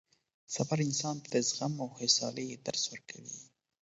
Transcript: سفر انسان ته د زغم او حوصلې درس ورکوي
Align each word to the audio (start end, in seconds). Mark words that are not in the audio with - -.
سفر 0.55 0.77
انسان 0.87 1.15
ته 1.21 1.27
د 1.33 1.35
زغم 1.49 1.73
او 1.83 1.89
حوصلې 1.97 2.47
درس 2.65 2.83
ورکوي 2.91 3.39